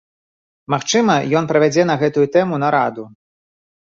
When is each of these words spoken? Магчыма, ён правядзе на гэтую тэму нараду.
Магчыма, 0.73 1.17
ён 1.41 1.49
правядзе 1.51 1.83
на 1.89 1.97
гэтую 2.05 2.23
тэму 2.37 2.57
нараду. 2.65 3.05